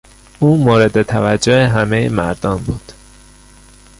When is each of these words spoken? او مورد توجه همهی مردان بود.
او 0.39 0.57
مورد 0.57 1.01
توجه 1.01 1.67
همهی 1.67 2.09
مردان 2.09 2.57
بود. 2.57 2.91